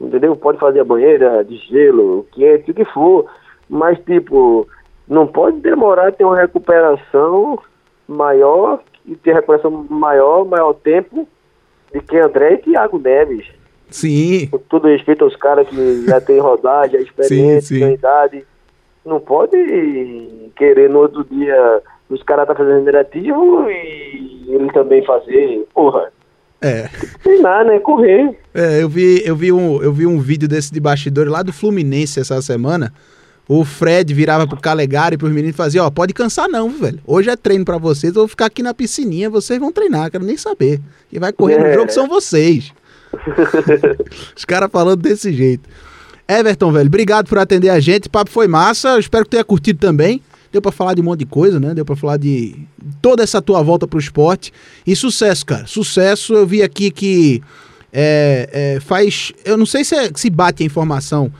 [0.00, 0.36] entendeu?
[0.36, 3.26] Pode fazer a banheira de gelo, o que é, o que for
[3.70, 4.68] mas tipo,
[5.08, 7.58] não pode demorar a ter uma recuperação
[8.06, 11.26] maior e ter recuperação maior, maior tempo
[11.92, 13.46] de que André e Thiago Neves.
[13.88, 14.48] Sim.
[14.50, 17.92] Com todo respeito aos caras que já têm rodagem, experiência, sim, sim.
[17.92, 18.44] idade.
[19.04, 19.56] Não pode
[20.56, 26.12] querer no outro dia os caras tá fazendo negativo e ele também fazer, porra.
[26.60, 26.88] É.
[27.22, 27.78] Treinar, né?
[27.78, 28.36] Correr.
[28.52, 31.52] É, eu vi, eu vi um, eu vi um vídeo desse de bastidor lá do
[31.52, 32.92] Fluminense essa semana
[33.52, 37.00] o Fred virava pro Calegari e pros meninos e fazia, ó, pode cansar não, velho.
[37.04, 40.24] Hoje é treino para vocês, eu vou ficar aqui na piscininha, vocês vão treinar, quero
[40.24, 40.80] nem saber.
[41.10, 41.68] Quem vai correr é.
[41.68, 42.72] no jogo são vocês.
[44.36, 45.68] Os caras falando desse jeito.
[46.28, 48.06] Everton, velho, obrigado por atender a gente.
[48.06, 48.90] O papo foi massa.
[48.90, 50.22] Eu espero que tenha curtido também.
[50.52, 51.74] Deu para falar de um monte de coisa, né?
[51.74, 52.54] Deu para falar de
[53.02, 54.52] toda essa tua volta pro esporte.
[54.86, 55.66] E sucesso, cara.
[55.66, 56.34] Sucesso.
[56.34, 57.42] Eu vi aqui que
[57.92, 59.32] é, é, faz.
[59.44, 61.32] Eu não sei se, é, se bate a informação.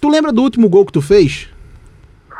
[0.00, 1.48] Tu lembra do último gol que tu fez?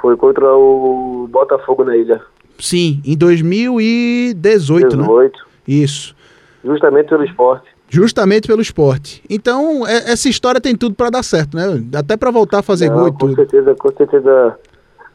[0.00, 2.20] Foi contra o Botafogo na ilha.
[2.58, 4.96] Sim, em 2018, 18.
[4.96, 5.30] né?
[5.66, 6.14] Isso.
[6.64, 7.68] Justamente pelo esporte.
[7.88, 9.22] Justamente pelo esporte.
[9.30, 11.64] Então, é, essa história tem tudo para dar certo, né?
[11.94, 13.30] Até para voltar a fazer Não, gol e com tudo.
[13.30, 14.58] Com certeza, com certeza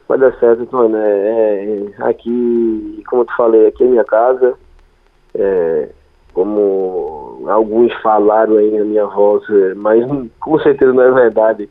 [0.08, 0.96] vai dar certo, mano.
[0.96, 4.54] É, é, aqui, como tu falei, aqui é minha casa.
[5.34, 5.88] É,
[6.32, 10.04] como alguns falaram aí na minha voz, é, mas
[10.40, 11.68] com certeza não é verdade.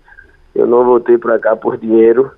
[0.55, 2.31] Eu não voltei para cá por dinheiro.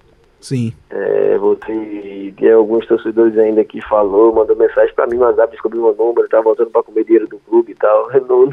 [0.46, 0.72] Sim.
[0.92, 5.82] É, voltei, tem alguns torcedores ainda que falou, mandou mensagem para mim no WhatsApp, descobriu
[5.82, 8.12] meu número, tá voltando para comer dinheiro do clube e tal.
[8.30, 8.48] Não,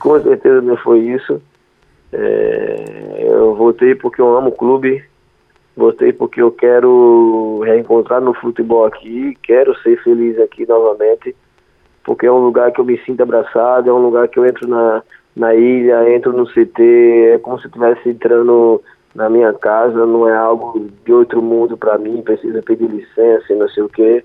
[0.00, 1.40] com certeza não foi isso.
[2.12, 5.04] É, eu voltei porque eu amo o clube,
[5.76, 11.36] voltei porque eu quero reencontrar no futebol aqui, quero ser feliz aqui novamente,
[12.02, 14.68] porque é um lugar que eu me sinto abraçado, é um lugar que eu entro
[14.68, 15.04] na,
[15.36, 16.82] na ilha, entro no CT,
[17.34, 18.82] é como se estivesse entrando
[19.14, 23.56] na minha casa, não é algo de outro mundo para mim, precisa pedir licença e
[23.56, 24.24] não sei o quê.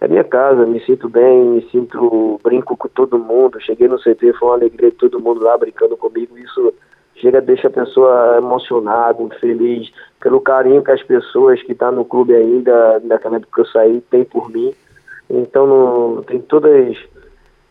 [0.00, 3.60] É minha casa, me sinto bem, me sinto, brinco com todo mundo.
[3.60, 6.38] Cheguei no CT, foi uma alegria todo mundo lá brincando comigo.
[6.38, 6.72] Isso
[7.16, 12.04] chega, deixa a pessoa emocionada, feliz, pelo carinho que as pessoas que estão tá no
[12.04, 14.72] clube ainda, naquela época que eu saí, tem por mim.
[15.28, 16.96] Então não, tem todas,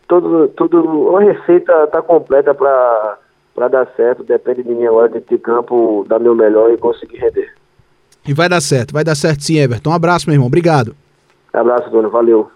[0.06, 3.18] tudo, tudo, a receita está completa para
[3.58, 7.16] para dar certo, depende de mim agora de ter campo, dar meu melhor e conseguir
[7.16, 7.52] render.
[8.24, 9.90] E vai dar certo, vai dar certo sim, Everton.
[9.90, 10.46] Um abraço, meu irmão.
[10.46, 10.94] Obrigado.
[11.52, 12.08] Um abraço, Dona.
[12.08, 12.48] Valeu.